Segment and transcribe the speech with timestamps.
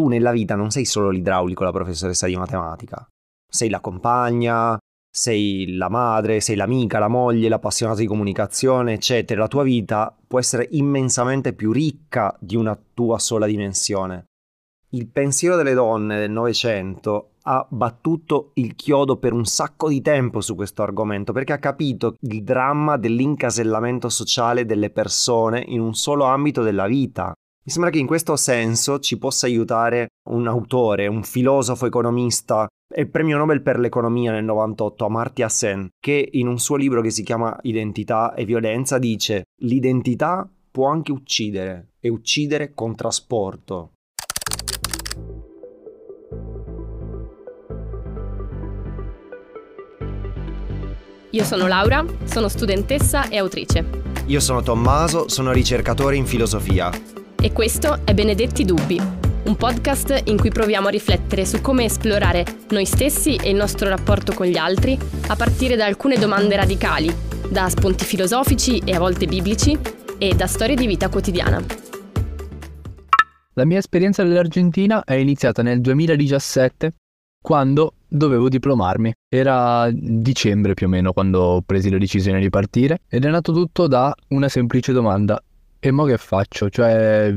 [0.00, 3.06] tu nella vita non sei solo l'idraulico, la professoressa di matematica.
[3.46, 4.78] Sei la compagna,
[5.12, 9.42] sei la madre, sei l'amica, la moglie, l'appassionata di comunicazione, eccetera.
[9.42, 14.24] La tua vita può essere immensamente più ricca di una tua sola dimensione.
[14.92, 20.40] Il pensiero delle donne del Novecento ha battuto il chiodo per un sacco di tempo
[20.40, 26.24] su questo argomento perché ha capito il dramma dell'incasellamento sociale delle persone in un solo
[26.24, 27.34] ambito della vita.
[27.62, 33.06] Mi sembra che in questo senso ci possa aiutare un autore, un filosofo economista e
[33.06, 37.22] premio Nobel per l'economia nel 98, Amartya Sen, che in un suo libro che si
[37.22, 43.90] chiama Identità e violenza dice l'identità può anche uccidere e uccidere con trasporto.
[51.32, 53.84] Io sono Laura, sono studentessa e autrice.
[54.26, 57.19] Io sono Tommaso, sono ricercatore in filosofia.
[57.42, 59.00] E questo è Benedetti Dubbi,
[59.44, 63.88] un podcast in cui proviamo a riflettere su come esplorare noi stessi e il nostro
[63.88, 67.10] rapporto con gli altri a partire da alcune domande radicali,
[67.50, 69.74] da spunti filosofici e a volte biblici
[70.18, 71.64] e da storie di vita quotidiana.
[73.54, 76.92] La mia esperienza dell'Argentina è iniziata nel 2017
[77.42, 79.14] quando dovevo diplomarmi.
[79.30, 83.54] Era dicembre più o meno quando ho preso la decisione di partire ed è nato
[83.54, 85.42] tutto da una semplice domanda.
[85.82, 86.68] E mo che faccio?
[86.68, 87.34] Cioè,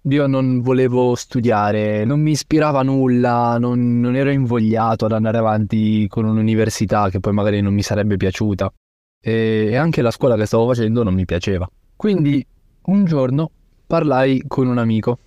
[0.00, 6.06] io non volevo studiare, non mi ispirava nulla, non, non ero invogliato ad andare avanti
[6.08, 8.72] con un'università che poi magari non mi sarebbe piaciuta.
[9.20, 11.68] E, e anche la scuola che stavo facendo non mi piaceva.
[11.94, 12.44] Quindi
[12.84, 13.50] un giorno
[13.86, 15.18] parlai con un amico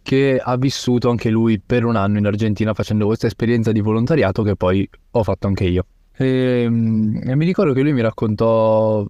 [0.00, 4.44] che ha vissuto anche lui per un anno in Argentina facendo questa esperienza di volontariato
[4.44, 5.84] che poi ho fatto anche io.
[6.16, 9.04] E, e, mi ricordo che lui mi raccontò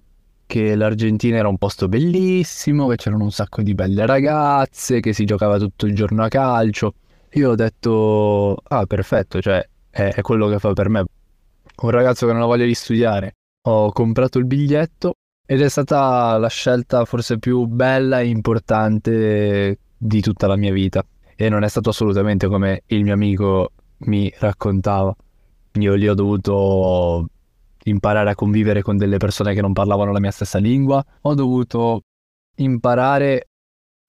[0.45, 5.25] che l'Argentina era un posto bellissimo, che c'erano un sacco di belle ragazze, che si
[5.25, 6.93] giocava tutto il giorno a calcio.
[7.33, 11.05] Io ho detto, ah perfetto, cioè è, è quello che fa per me.
[11.77, 13.33] Un ragazzo che non ha voglia di studiare.
[13.67, 15.13] Ho comprato il biglietto
[15.45, 21.05] ed è stata la scelta forse più bella e importante di tutta la mia vita
[21.35, 25.15] e non è stato assolutamente come il mio amico mi raccontava.
[25.73, 27.27] Io lì ho dovuto
[27.85, 32.01] imparare a convivere con delle persone che non parlavano la mia stessa lingua, ho dovuto
[32.57, 33.47] imparare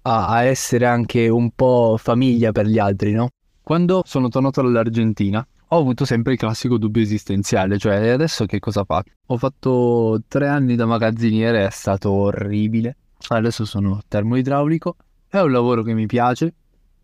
[0.03, 3.31] a, a essere anche un po' famiglia per gli altri, no?
[3.63, 8.85] Quando sono tornato dall'Argentina ho avuto sempre il classico dubbio esistenziale, cioè adesso che cosa
[8.85, 9.13] faccio?
[9.27, 12.97] Ho fatto tre anni da magazziniere, è stato orribile.
[13.29, 14.97] Adesso sono termoidraulico
[15.29, 16.55] è un lavoro che mi piace.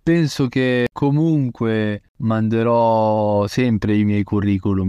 [0.02, 4.88] Penso che comunque manderò sempre i miei curriculum.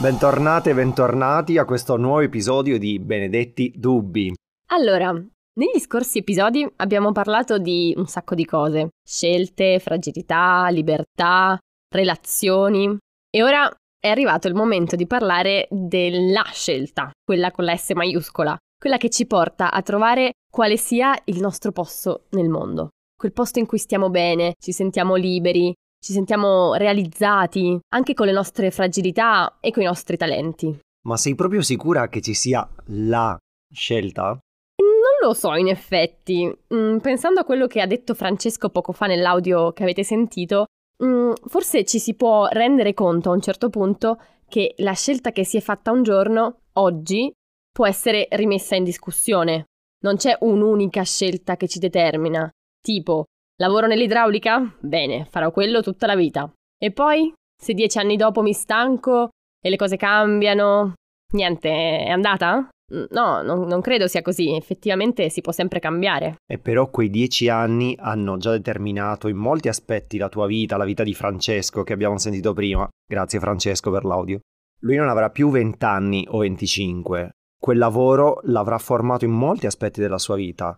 [0.00, 4.32] Bentornate e bentornati a questo nuovo episodio di Benedetti Dubbi.
[4.68, 8.88] Allora, negli scorsi episodi abbiamo parlato di un sacco di cose.
[9.06, 11.58] Scelte, fragilità, libertà,
[11.94, 12.96] relazioni.
[13.30, 18.56] E ora è arrivato il momento di parlare della scelta, quella con la S maiuscola,
[18.80, 22.88] quella che ci porta a trovare quale sia il nostro posto nel mondo.
[23.14, 28.32] Quel posto in cui stiamo bene, ci sentiamo liberi, ci sentiamo realizzati, anche con le
[28.32, 30.78] nostre fragilità e con i nostri talenti.
[31.06, 33.36] Ma sei proprio sicura che ci sia la
[33.72, 34.38] scelta?
[34.80, 36.50] Non lo so, in effetti.
[36.74, 40.66] Mm, pensando a quello che ha detto Francesco poco fa nell'audio che avete sentito,
[41.04, 45.44] mm, forse ci si può rendere conto a un certo punto che la scelta che
[45.44, 47.32] si è fatta un giorno, oggi,
[47.70, 49.66] può essere rimessa in discussione.
[50.02, 52.50] Non c'è un'unica scelta che ci determina.
[52.82, 53.26] Tipo,
[53.60, 54.74] lavoro nell'idraulica?
[54.80, 56.50] Bene, farò quello tutta la vita.
[56.78, 59.28] E poi, se dieci anni dopo mi stanco
[59.62, 60.94] e le cose cambiano,
[61.34, 62.68] niente, è andata?
[63.10, 66.36] No, non, non, credo sia così, effettivamente si può sempre cambiare.
[66.50, 70.84] E però quei dieci anni hanno già determinato in molti aspetti la tua vita, la
[70.84, 72.88] vita di Francesco che abbiamo sentito prima.
[73.06, 74.40] Grazie Francesco per l'audio.
[74.80, 77.30] Lui non avrà più 20 anni o 25.
[77.56, 80.74] Quel lavoro l'avrà formato in molti aspetti della sua vita.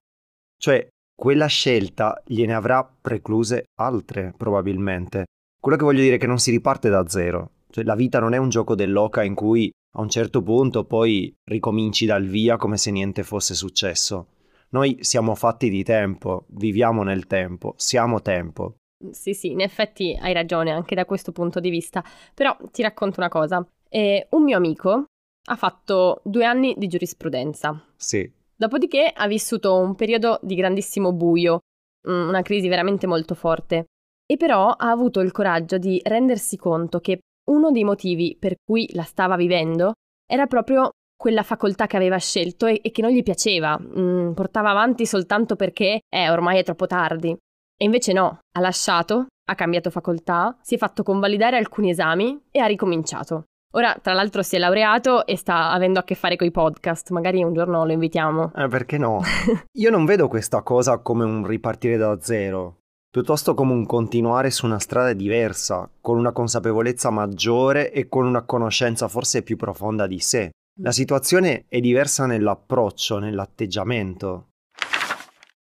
[0.58, 5.24] Cioè, quella scelta gliene avrà precluse altre, probabilmente.
[5.60, 7.50] Quello che voglio dire è che non si riparte da zero.
[7.70, 11.32] Cioè, la vita non è un gioco dell'oca in cui a un certo punto poi
[11.44, 14.28] ricominci dal via come se niente fosse successo.
[14.70, 18.76] Noi siamo fatti di tempo, viviamo nel tempo, siamo tempo.
[19.10, 22.02] Sì, sì, in effetti hai ragione anche da questo punto di vista.
[22.34, 23.66] Però ti racconto una cosa.
[23.88, 25.04] Eh, un mio amico
[25.44, 27.84] ha fatto due anni di giurisprudenza.
[27.96, 28.30] Sì.
[28.62, 31.62] Dopodiché ha vissuto un periodo di grandissimo buio,
[32.08, 33.86] mm, una crisi veramente molto forte.
[34.24, 37.18] E però ha avuto il coraggio di rendersi conto che
[37.50, 39.94] uno dei motivi per cui la stava vivendo
[40.24, 44.70] era proprio quella facoltà che aveva scelto e, e che non gli piaceva, mm, portava
[44.70, 47.30] avanti soltanto perché eh, ormai è troppo tardi.
[47.30, 52.60] E invece no, ha lasciato, ha cambiato facoltà, si è fatto convalidare alcuni esami e
[52.60, 53.46] ha ricominciato.
[53.74, 57.10] Ora, tra l'altro, si è laureato e sta avendo a che fare con i podcast.
[57.10, 58.52] Magari un giorno lo invitiamo.
[58.54, 59.22] Eh, perché no?
[59.78, 62.80] Io non vedo questa cosa come un ripartire da zero,
[63.10, 68.42] piuttosto come un continuare su una strada diversa, con una consapevolezza maggiore e con una
[68.42, 70.50] conoscenza forse più profonda di sé.
[70.80, 74.48] La situazione è diversa nell'approccio, nell'atteggiamento.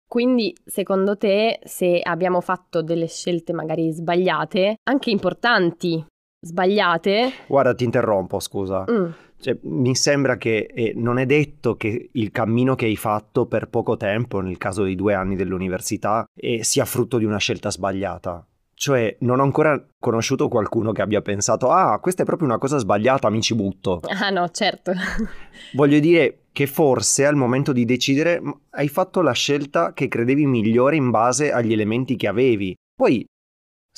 [0.08, 6.06] Quindi, secondo te, se abbiamo fatto delle scelte magari sbagliate, anche importanti,
[6.40, 7.32] sbagliate.
[7.48, 8.86] Guarda, ti interrompo, scusa.
[8.90, 9.10] Mm.
[9.40, 13.68] Cioè, mi sembra che eh, non è detto che il cammino che hai fatto per
[13.70, 18.46] poco tempo, nel caso dei due anni dell'università, eh, sia frutto di una scelta sbagliata.
[18.74, 22.78] Cioè, non ho ancora conosciuto qualcuno che abbia pensato, ah, questa è proprio una cosa
[22.78, 24.02] sbagliata, mi ci butto.
[24.04, 24.92] Ah no, certo.
[25.74, 28.42] Voglio dire che forse al momento di decidere
[28.72, 32.76] hai fatto la scelta che credevi migliore in base agli elementi che avevi.
[32.96, 33.26] Poi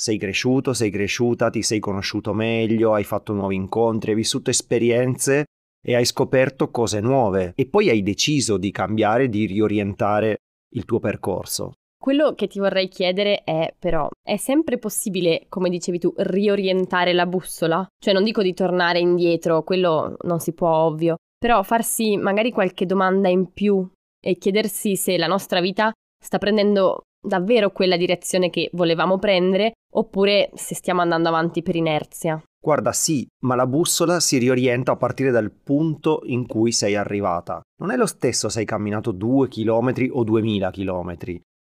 [0.00, 5.44] sei cresciuto, sei cresciuta, ti sei conosciuto meglio, hai fatto nuovi incontri, hai vissuto esperienze
[5.78, 10.38] e hai scoperto cose nuove e poi hai deciso di cambiare, di riorientare
[10.72, 11.72] il tuo percorso.
[11.98, 17.26] Quello che ti vorrei chiedere è però, è sempre possibile, come dicevi tu, riorientare la
[17.26, 17.86] bussola?
[18.02, 22.86] Cioè non dico di tornare indietro, quello non si può ovvio, però farsi magari qualche
[22.86, 23.86] domanda in più
[24.18, 30.50] e chiedersi se la nostra vita sta prendendo davvero quella direzione che volevamo prendere oppure
[30.54, 32.42] se stiamo andando avanti per inerzia.
[32.62, 37.60] Guarda, sì, ma la bussola si riorienta a partire dal punto in cui sei arrivata.
[37.78, 41.16] Non è lo stesso se hai camminato 2 km o 2000 km.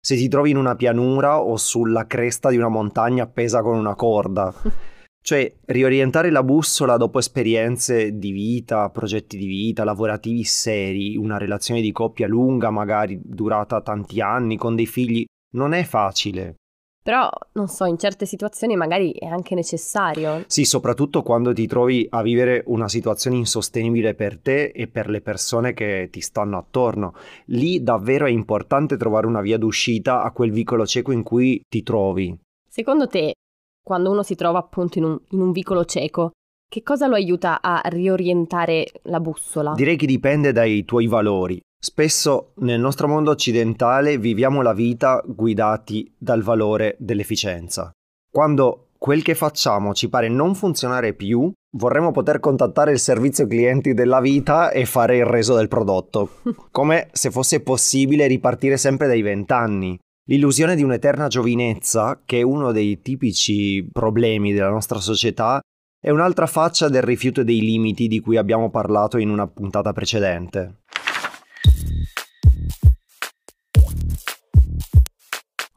[0.01, 3.95] Se ti trovi in una pianura o sulla cresta di una montagna appesa con una
[3.95, 4.53] corda.
[5.21, 11.81] Cioè, riorientare la bussola dopo esperienze di vita, progetti di vita, lavorativi seri, una relazione
[11.81, 16.55] di coppia lunga, magari durata tanti anni, con dei figli, non è facile.
[17.01, 20.43] Però, non so, in certe situazioni magari è anche necessario.
[20.47, 25.21] Sì, soprattutto quando ti trovi a vivere una situazione insostenibile per te e per le
[25.21, 27.13] persone che ti stanno attorno.
[27.45, 31.83] Lì davvero è importante trovare una via d'uscita a quel vicolo cieco in cui ti
[31.83, 32.37] trovi.
[32.67, 33.33] Secondo te,
[33.81, 36.31] quando uno si trova appunto in un, in un vicolo cieco,
[36.69, 39.73] che cosa lo aiuta a riorientare la bussola?
[39.73, 41.59] Direi che dipende dai tuoi valori.
[41.81, 47.89] Spesso nel nostro mondo occidentale viviamo la vita guidati dal valore dell'efficienza.
[48.29, 53.93] Quando quel che facciamo ci pare non funzionare più, vorremmo poter contattare il servizio clienti
[53.93, 59.21] della vita e fare il reso del prodotto, come se fosse possibile ripartire sempre dai
[59.21, 59.97] vent'anni.
[60.27, 65.61] L'illusione di un'eterna giovinezza, che è uno dei tipici problemi della nostra società,
[65.97, 70.79] è un'altra faccia del rifiuto dei limiti di cui abbiamo parlato in una puntata precedente.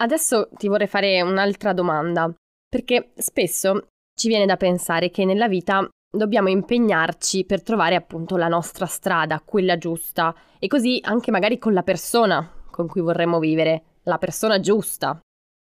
[0.02, 2.32] Adesso ti vorrei fare un'altra domanda,
[2.68, 3.86] perché spesso
[4.18, 9.40] ci viene da pensare che nella vita dobbiamo impegnarci per trovare appunto la nostra strada,
[9.40, 14.58] quella giusta, e così anche magari con la persona con cui vorremmo vivere, la persona
[14.58, 15.20] giusta.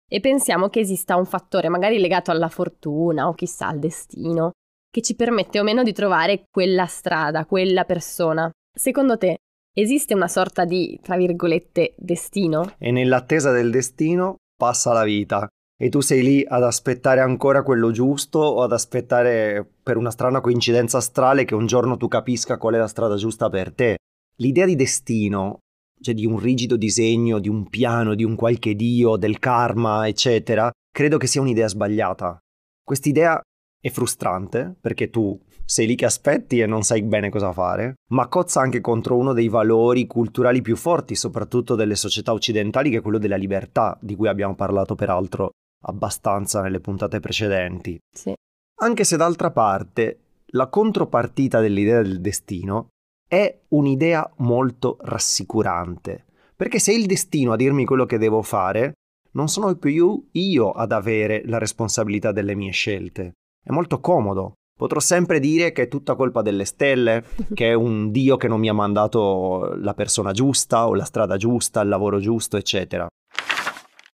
[0.10, 4.52] E pensiamo che esista un fattore magari legato alla fortuna o chissà al destino,
[4.90, 8.50] che ci permette o meno di trovare quella strada, quella persona.
[8.74, 9.40] Secondo te
[9.74, 12.74] Esiste una sorta di, tra virgolette, destino?
[12.78, 15.48] E nell'attesa del destino passa la vita.
[15.82, 20.42] E tu sei lì ad aspettare ancora quello giusto o ad aspettare per una strana
[20.42, 23.98] coincidenza astrale che un giorno tu capisca qual è la strada giusta per te.
[24.36, 25.60] L'idea di destino,
[26.02, 30.70] cioè di un rigido disegno, di un piano, di un qualche dio, del karma, eccetera,
[30.92, 32.38] credo che sia un'idea sbagliata.
[32.84, 33.42] Quest'idea
[33.82, 38.28] è frustrante perché tu sei lì che aspetti e non sai bene cosa fare, ma
[38.28, 43.02] cozza anche contro uno dei valori culturali più forti, soprattutto delle società occidentali, che è
[43.02, 45.52] quello della libertà, di cui abbiamo parlato peraltro
[45.84, 47.98] abbastanza nelle puntate precedenti.
[48.14, 48.34] Sì.
[48.82, 52.90] Anche se d'altra parte la contropartita dell'idea del destino
[53.28, 58.92] è un'idea molto rassicurante, perché se è il destino a dirmi quello che devo fare,
[59.32, 63.32] non sono più io ad avere la responsabilità delle mie scelte.
[63.64, 68.10] È molto comodo Potrò sempre dire che è tutta colpa delle stelle, che è un
[68.10, 72.18] dio che non mi ha mandato la persona giusta o la strada giusta, il lavoro
[72.18, 73.08] giusto, eccetera.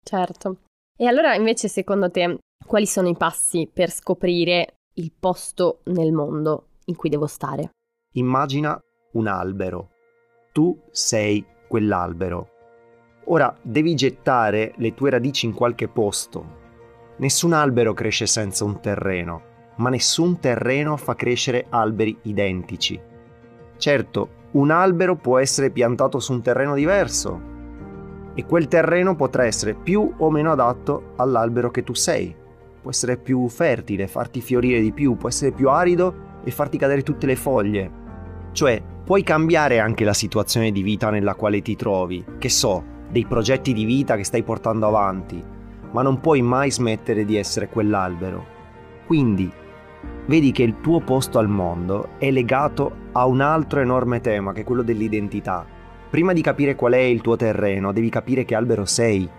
[0.04, 0.58] Certo.
[0.96, 6.68] E allora invece secondo te quali sono i passi per scoprire il posto nel mondo
[6.86, 7.72] in cui devo stare?
[8.14, 8.80] Immagina
[9.14, 9.90] un albero.
[10.52, 12.50] Tu sei quell'albero.
[13.26, 16.61] Ora devi gettare le tue radici in qualche posto.
[17.22, 19.50] Nessun albero cresce senza un terreno
[19.82, 23.00] ma nessun terreno fa crescere alberi identici.
[23.78, 27.50] Certo, un albero può essere piantato su un terreno diverso
[28.34, 32.34] e quel terreno potrà essere più o meno adatto all'albero che tu sei.
[32.82, 37.04] Può essere più fertile, farti fiorire di più, può essere più arido e farti cadere
[37.04, 38.00] tutte le foglie.
[38.52, 43.26] Cioè, puoi cambiare anche la situazione di vita nella quale ti trovi, che so, dei
[43.26, 45.44] progetti di vita che stai portando avanti,
[45.92, 48.46] ma non puoi mai smettere di essere quell'albero.
[49.06, 49.52] Quindi,
[50.26, 54.62] vedi che il tuo posto al mondo è legato a un altro enorme tema, che
[54.62, 55.66] è quello dell'identità.
[56.10, 59.30] Prima di capire qual è il tuo terreno, devi capire che albero sei.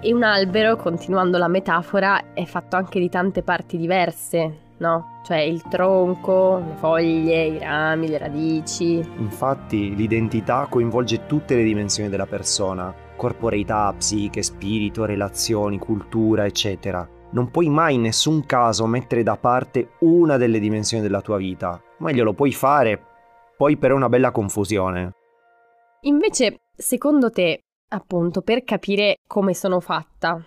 [0.00, 5.20] E un albero, continuando la metafora, è fatto anche di tante parti diverse, no?
[5.24, 9.04] Cioè il tronco, le foglie, i rami, le radici.
[9.18, 17.08] Infatti l'identità coinvolge tutte le dimensioni della persona, corporeità, psiche, spirito, relazioni, cultura, eccetera.
[17.30, 21.82] Non puoi mai in nessun caso mettere da parte una delle dimensioni della tua vita.
[21.98, 23.02] Meglio lo puoi fare,
[23.56, 25.12] poi però è una bella confusione.
[26.02, 30.44] Invece, secondo te, appunto, per capire come sono fatta,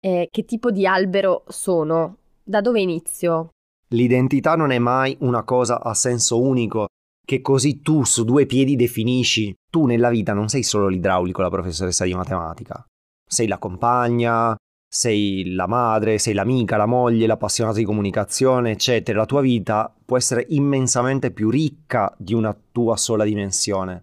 [0.00, 3.48] eh, che tipo di albero sono, da dove inizio?
[3.88, 6.86] L'identità non è mai una cosa a senso unico
[7.24, 9.54] che così tu su due piedi definisci.
[9.70, 12.84] Tu nella vita non sei solo l'idraulico, la professoressa di matematica.
[13.24, 19.20] Sei la compagna, sei la madre, sei l'amica, la moglie, l'appassionata di comunicazione, eccetera.
[19.20, 24.02] La tua vita può essere immensamente più ricca di una tua sola dimensione.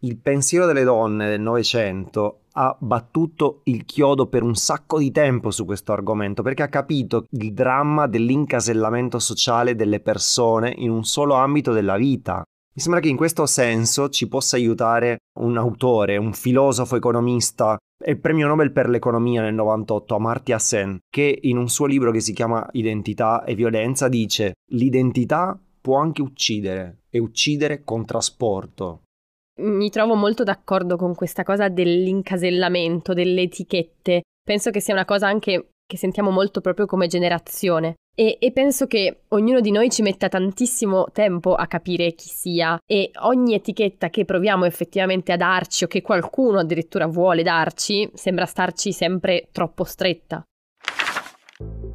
[0.00, 5.50] Il pensiero delle donne del Novecento ha battuto il chiodo per un sacco di tempo
[5.50, 11.34] su questo argomento perché ha capito il dramma dell'incasellamento sociale delle persone in un solo
[11.34, 12.42] ambito della vita.
[12.76, 18.16] Mi sembra che in questo senso ci possa aiutare un autore, un filosofo economista e
[18.16, 22.32] premio Nobel per l'economia nel 98, Amartya Sen, che in un suo libro che si
[22.32, 29.03] chiama Identità e violenza dice l'identità può anche uccidere e uccidere con trasporto
[29.62, 34.22] mi trovo molto d'accordo con questa cosa dell'incasellamento, delle etichette.
[34.42, 37.94] Penso che sia una cosa anche che sentiamo molto proprio come generazione.
[38.16, 42.78] E, e, penso che ognuno di noi ci metta tantissimo tempo a capire chi sia
[42.86, 48.46] e ogni etichetta che proviamo effettivamente a darci o che qualcuno addirittura vuole darci sembra
[48.46, 50.44] starci sempre troppo stretta.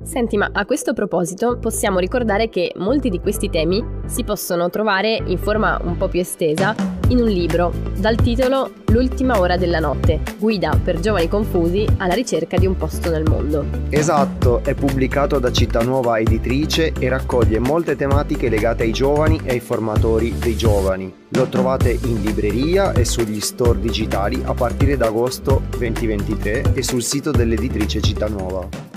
[0.01, 5.21] Senti, ma a questo proposito possiamo ricordare che molti di questi temi si possono trovare
[5.25, 6.75] in forma un po' più estesa
[7.09, 12.57] in un libro dal titolo L'ultima ora della notte, guida per giovani confusi alla ricerca
[12.57, 13.63] di un posto nel mondo.
[13.89, 19.51] Esatto, è pubblicato da Città Nuova Editrice e raccoglie molte tematiche legate ai giovani e
[19.51, 21.13] ai formatori dei giovani.
[21.29, 27.03] Lo trovate in libreria e sugli store digitali a partire da agosto 2023 e sul
[27.03, 28.88] sito dell'editrice Città Nuova.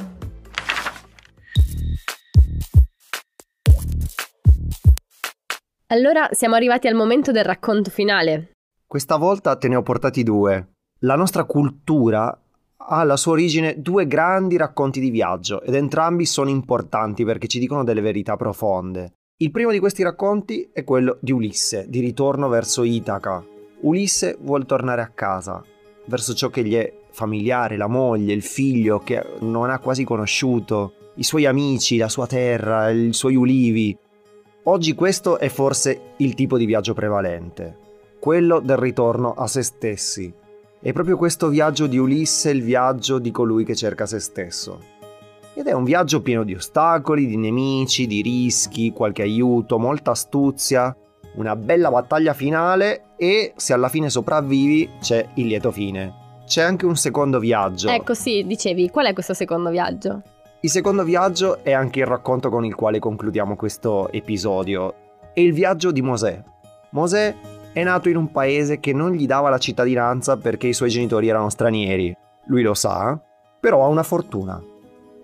[5.92, 8.52] Allora siamo arrivati al momento del racconto finale.
[8.86, 10.68] Questa volta te ne ho portati due.
[11.00, 16.48] La nostra cultura ha alla sua origine due grandi racconti di viaggio ed entrambi sono
[16.48, 19.12] importanti perché ci dicono delle verità profonde.
[19.36, 23.44] Il primo di questi racconti è quello di Ulisse, di ritorno verso Itaca.
[23.80, 25.62] Ulisse vuole tornare a casa,
[26.06, 30.94] verso ciò che gli è familiare, la moglie, il figlio che non ha quasi conosciuto,
[31.16, 33.94] i suoi amici, la sua terra, i suoi ulivi.
[34.64, 37.76] Oggi questo è forse il tipo di viaggio prevalente,
[38.20, 40.32] quello del ritorno a se stessi.
[40.80, 44.78] È proprio questo viaggio di Ulisse il viaggio di colui che cerca se stesso.
[45.54, 50.96] Ed è un viaggio pieno di ostacoli, di nemici, di rischi, qualche aiuto, molta astuzia,
[51.34, 56.20] una bella battaglia finale e se alla fine sopravvivi c'è il lieto fine.
[56.46, 57.88] C'è anche un secondo viaggio.
[57.88, 60.22] Ecco sì, dicevi, qual è questo secondo viaggio?
[60.64, 64.94] Il secondo viaggio è anche il racconto con il quale concludiamo questo episodio.
[65.34, 66.40] È il viaggio di Mosè.
[66.90, 67.34] Mosè
[67.72, 71.26] è nato in un paese che non gli dava la cittadinanza perché i suoi genitori
[71.26, 72.16] erano stranieri.
[72.46, 73.20] Lui lo sa,
[73.58, 74.62] però ha una fortuna.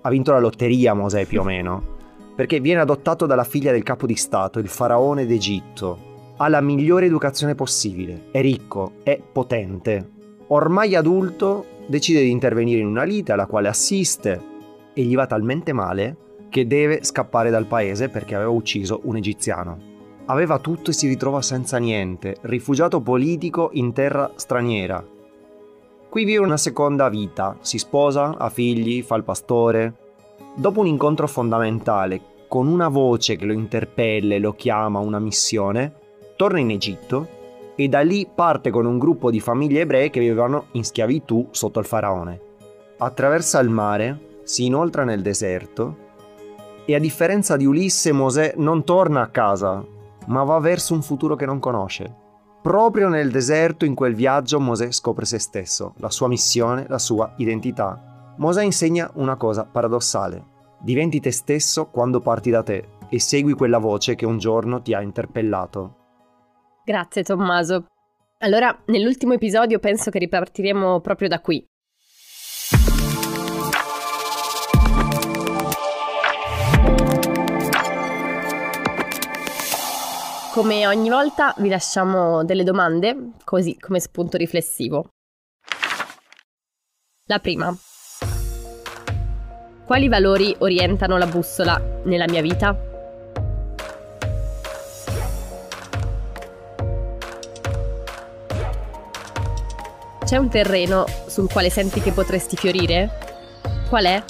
[0.01, 1.85] Ha vinto la lotteria Mosè più o meno,
[2.35, 6.35] perché viene adottato dalla figlia del capo di Stato, il faraone d'Egitto.
[6.39, 10.15] Ha la migliore educazione possibile, è ricco, è potente.
[10.49, 14.57] Ormai adulto, decide di intervenire in una lite alla quale assiste,
[14.99, 16.17] e gli va talmente male
[16.49, 19.79] che deve scappare dal paese perché aveva ucciso un egiziano.
[20.25, 25.07] Aveva tutto e si ritrova senza niente, rifugiato politico in terra straniera.
[26.09, 29.95] Qui vive una seconda vita, si sposa, ha figli, fa il pastore.
[30.57, 35.21] Dopo un incontro fondamentale, con una voce che lo interpella e lo chiama a una
[35.21, 35.93] missione,
[36.35, 37.37] torna in Egitto
[37.77, 41.79] e da lì parte con un gruppo di famiglie ebree che vivevano in schiavitù sotto
[41.79, 42.41] il faraone.
[42.97, 46.07] Attraversa il mare si inoltra nel deserto
[46.87, 49.85] e a differenza di Ulisse Mosè non torna a casa,
[50.29, 52.15] ma va verso un futuro che non conosce.
[52.63, 57.35] Proprio nel deserto, in quel viaggio, Mosè scopre se stesso, la sua missione, la sua
[57.37, 58.33] identità.
[58.39, 60.43] Mosè insegna una cosa paradossale.
[60.79, 64.95] Diventi te stesso quando parti da te e segui quella voce che un giorno ti
[64.95, 65.97] ha interpellato.
[66.87, 67.85] Grazie Tommaso.
[68.39, 71.63] Allora, nell'ultimo episodio penso che ripartiremo proprio da qui.
[80.59, 85.11] Come ogni volta vi lasciamo delle domande, così come spunto riflessivo.
[87.27, 87.73] La prima.
[89.87, 92.77] Quali valori orientano la bussola nella mia vita?
[100.25, 103.11] C'è un terreno sul quale senti che potresti fiorire?
[103.89, 104.25] Qual è?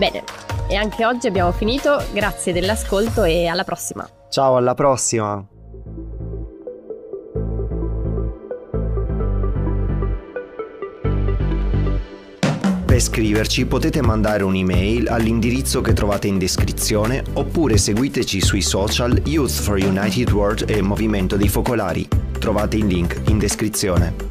[0.00, 0.24] Bene,
[0.66, 4.08] e anche oggi abbiamo finito, grazie dell'ascolto e alla prossima.
[4.30, 5.46] Ciao, alla prossima!
[12.86, 19.50] Per scriverci potete mandare un'email all'indirizzo che trovate in descrizione oppure seguiteci sui social Youth
[19.50, 22.08] for United World e Movimento dei Focolari.
[22.38, 24.29] Trovate il link in descrizione.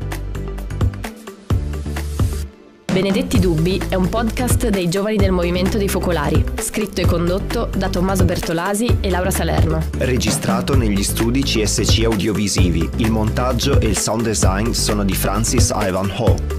[3.00, 7.88] Benedetti Dubbi è un podcast dei giovani del Movimento dei Focolari, scritto e condotto da
[7.88, 9.82] Tommaso Bertolasi e Laura Salerno.
[10.00, 12.90] Registrato negli studi CSC Audiovisivi.
[12.98, 16.59] Il montaggio e il sound design sono di Francis Ivan Ho.